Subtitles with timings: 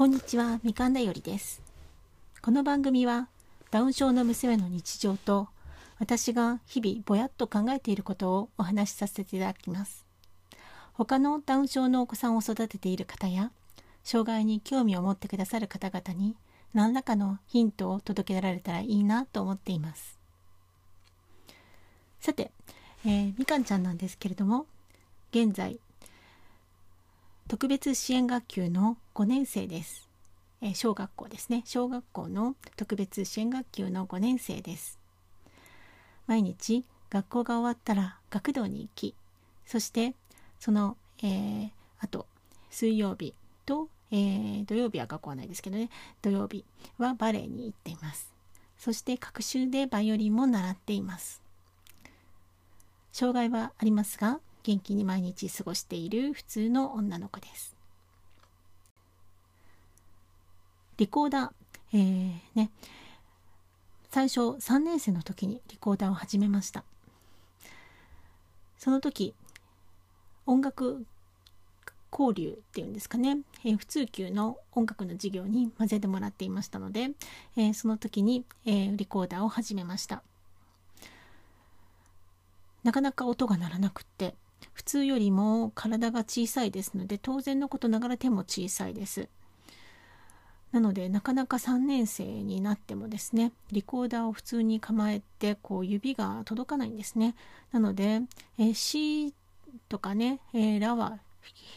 [0.00, 1.60] こんにちは、みかんだよりです。
[2.40, 3.28] この番組は
[3.70, 5.48] ダウン症の娘の日常と
[5.98, 10.06] 私が日々ぼやっと考えていることをお話しさせていただきます。
[10.94, 13.52] 他のダウン症のお子さんを育てている方や
[14.02, 16.34] 障害に興味を持ってくださる方々に
[16.72, 20.18] 何らかのヒントを届けられたらいいなと思っています。
[22.20, 22.52] さて、
[23.04, 24.64] えーみかんちゃんなんですけれども
[25.30, 25.78] 現在
[27.50, 30.08] 特別支援学級の5年生です、
[30.62, 31.62] えー小学校ですね。
[31.64, 35.00] 小学校の特別支援学級の5年生です。
[36.28, 39.16] 毎日学校が終わったら学童に行き
[39.66, 40.14] そして
[40.60, 42.28] その、えーあと
[42.70, 43.34] 水曜日
[43.66, 45.90] と、えー土曜日は学校はないですけどね。
[46.22, 46.64] 土曜日
[46.98, 48.32] はバレエに行っています。
[48.78, 51.42] そして学習でバイオリンも習っています。
[53.10, 57.74] 障害はありますが元気に毎日過ごしている普通の女の子です。
[60.98, 61.50] リコーダー、
[61.94, 62.70] えーね
[64.10, 66.84] 最初3年生の時にリコーダーを始めました。
[68.76, 69.34] その時
[70.46, 71.04] 音楽
[72.12, 77.10] 交流っていうんですかね、えー普通級の音楽の授業に混ぜてもらっていましたので、
[77.56, 80.22] えーその時に、えーリコーダーを始めました。
[82.82, 84.34] なかなか音が鳴らなくって
[84.72, 89.28] 普通よりも体が小さいですので当然のことながら手も小さいです。
[90.72, 97.34] なのでなかなか3年生になってもですねリコーダーを普通に構えてこう指が届かないんですね。
[97.72, 98.20] なので、
[98.58, 99.34] え、C
[99.88, 101.18] とかね、えーラは弾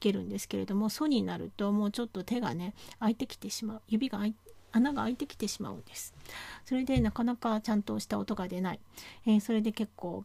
[0.00, 3.82] けるんですけれどもソになるともうちょっと手がね開いてきてしまう。
[3.88, 4.20] 指が
[4.72, 6.12] 穴が開いてきてしまうんです。
[6.66, 8.80] それでなかなかちゃんとした音が出ない、
[9.26, 10.24] えーそれで結構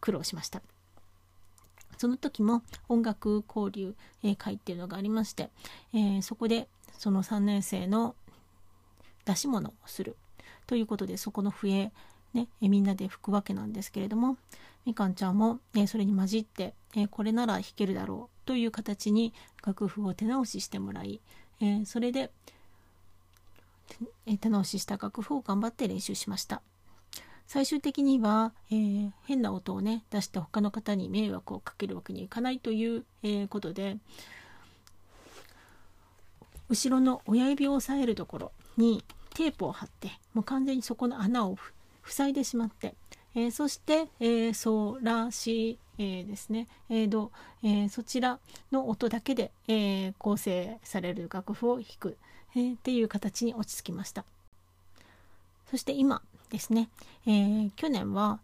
[0.00, 0.62] 苦労しました。
[1.98, 5.50] その時も音楽交流、え会っていうのがありまして、
[5.92, 8.14] えーそこでその3年生の
[9.24, 10.16] 出し物をする
[10.66, 11.92] ということでそこの笛
[12.34, 14.36] ね、えみんなで吹くわけなんですけれども
[14.84, 19.34] みかんちゃんも、えそれに混じって、えこれなら弾けるだろうという形に
[19.66, 21.20] 楽譜を手直ししてもらい、
[21.60, 22.30] えそれで、
[24.26, 26.62] え手直しした楽譜を頑張って練習しました。
[27.48, 33.96] 最終的には、えー変な音をね出して他の方に迷惑をかけるわけにいかないという、えーことで
[36.68, 39.02] 後ろの親指を押さえるところに
[39.34, 41.72] テープを貼ってもう完全にそこの穴をふ
[42.12, 42.94] 塞いでしまって、
[43.34, 47.32] えーそして、えーソラシ、えーですね、えード、
[47.62, 48.38] えーそちら
[48.70, 52.18] の音だけで、えー構成される楽譜を弾く、
[52.54, 54.26] えーっていう形に落ち着きました。
[55.70, 56.88] そして今ですね、
[57.26, 58.40] えー去年は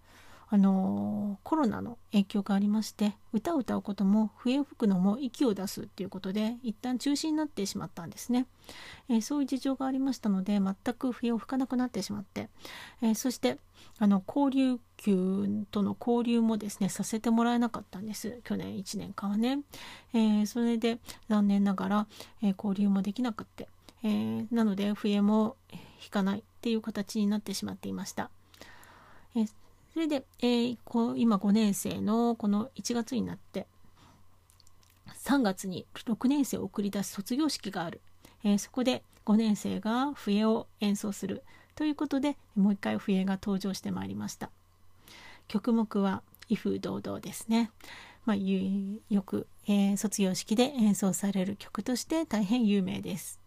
[0.50, 8.47] あのーコロナの影響がありまして歌を歌うことも笛を吹くのも息を出すっていうことで一旦中止になってしまったんですね、
[9.09, 12.48] えーそういう事情がありましたので全く笛を吹かなくなってしまって、
[13.03, 13.59] えーそして
[13.98, 18.41] あの交流級との交流もですねさせてもらえなかったんです。
[18.44, 19.60] 去年1年間はね、
[20.12, 20.98] えそれで
[21.28, 22.06] 残念ながら、
[22.43, 23.69] え交流もできなくって、
[24.03, 26.44] えなので笛もえー弾かない。
[26.64, 28.30] っていう形になってしまっていました。
[29.36, 29.44] え
[29.92, 33.66] それで、えーこう今5年生のこの1月になって
[35.25, 38.00] 3月に6年生を送り出す卒業式がある、
[38.44, 41.42] えーそこで5年生が笛を演奏する。
[41.75, 44.48] ということでもう一回笛が登場してまいりました。
[45.48, 47.70] 曲目は「威風堂々」ですね、
[48.25, 53.38] まあ、よく、えー卒業式で演奏される曲として大変有名です。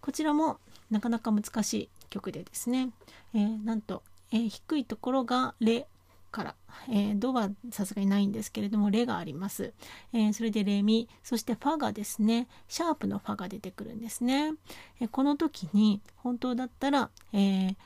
[0.00, 0.60] こちらも
[0.92, 2.90] なかなか難しい曲でですね、
[3.34, 5.86] えーなんと、えー低いところがレ
[6.30, 6.54] から、
[6.88, 9.72] えードはさすがにないんですけれどもレがあります、
[10.12, 14.52] えーそれでレミそしてファがですねシャープのファが出てくるんですね、
[15.00, 17.76] えーこの時に本当だったら、えー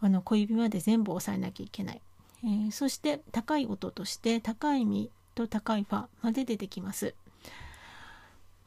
[0.00, 2.00] あの小指まで全部押さえなきゃいけない、
[2.44, 7.14] えーそして高い音として高いミと高いファまで出てきます。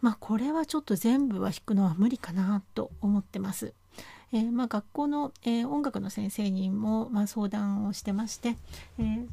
[0.02, 3.74] まあこれはちょっと全部は弾くのは無理かなと思ってます。
[4.34, 8.56] えーまあ、学校の、えー音楽の先生にも、まあ、相談をしてまして、
[9.00, 9.28] えー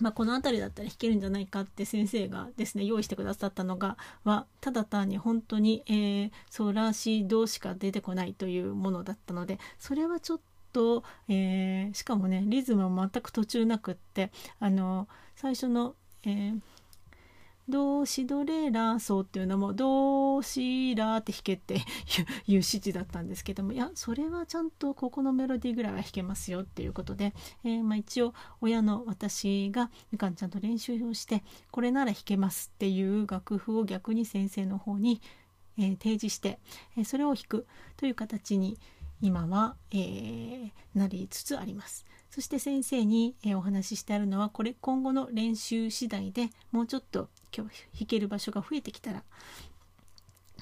[0.00, 10.40] まあ、この辺りだったら弾けるんじゃないかって先生がですね用意してくださったのがはただ単に本当に、えー、ソラシードしか出てこないというものだったのでそれはちょっ
[10.72, 15.06] と、えーしかもねリズムも全く途中なくってあの
[15.36, 15.94] 最初の、
[16.24, 16.58] えー
[17.68, 21.82] ドシドレラソっていうのもドシラって弾けっていう
[22.46, 27.32] 指示だったんですけどもいやそれはちゃんとここのメロディーぐらいは弾けますよっていうことで、
[27.64, 35.20] えーまあ、一応親の私がみかんちゃんと練習をしてこれなら弾けますっていう楽譜を逆に先生の方に
[35.78, 36.58] えー、提示して、
[36.96, 38.78] えー、それを弾くという形に
[39.20, 42.04] 今は、えー、なりつつあります。
[42.30, 49.22] そして先生に、えお話ししてあるのはこれ今後の練習次第でもうちょっと今日弾ける場所が増えてきたら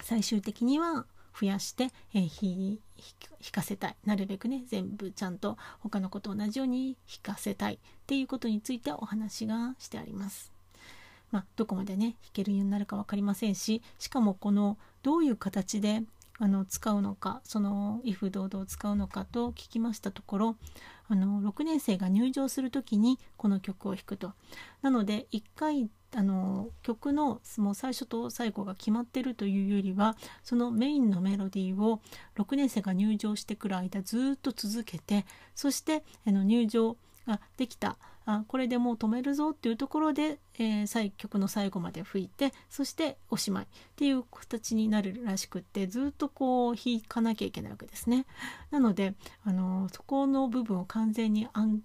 [0.02, 1.06] 最終的には
[1.38, 2.78] 増やして、えー、
[3.40, 10.52] 弾かせたいなるべくね全部ちゃんと他の子と同じように弾かせたいっていうことについてお話がしてあります。
[11.30, 16.02] まあ、どこまでね弾けるようになるか分かりませんししかもこのどういう形で
[16.38, 20.56] あの使うのかその「if 堂々」を使うのかと聞きましたところ
[21.08, 24.32] あの6年生が入場する時にこの曲を弾くと。
[24.82, 32.00] なので1回あの曲のもう最初と最後が決まってるというよりはそのメインのメロディーを
[32.36, 35.24] 6年生が入場してくる間ずっと続けて
[35.54, 43.66] そしてあの入場ができたあこれでもう止めるぞっていうところで、えー、曲の最後まで吹いてそしておしまいっ
[43.96, 48.26] ていう形になるらしくってずっとこう弾かなきゃいけないわけですね。
[48.70, 51.82] なので、あのそこの部分を完全に暗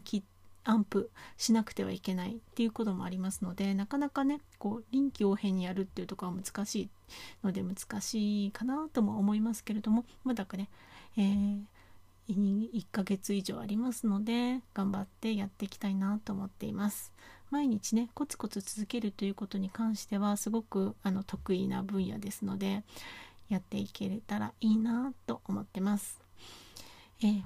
[0.00, 0.22] 記
[0.64, 6.88] アンプしなくてはいけないっていうこともありますのでなかなかねこう臨機応変にやるっていうところは難しい
[7.42, 10.68] ので難しいかなとも思いますけれどもまだかね、
[11.16, 11.64] えー、
[12.28, 17.12] 1ヶ月以上ありますので頑張ってやっていきたいなと思っています。
[17.50, 22.82] 毎日ねコツコツ続けるということに関してはすごくあの得意な分野ですので
[23.50, 26.18] やっていけれたらいいなと思ってます、
[27.22, 27.42] えー、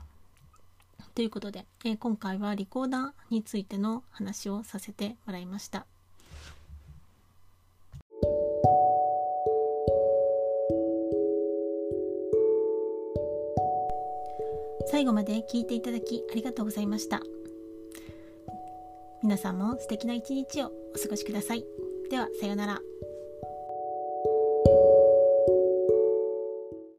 [1.17, 5.87] ということで、えー、今回はリコーダーについての話をさせてもらいました。
[14.89, 17.23] 最後まで聞いていただきありがとうございました。
[19.23, 21.65] 皆さんも素敵な一日をお過ごしください。
[22.11, 22.81] ではさようなら。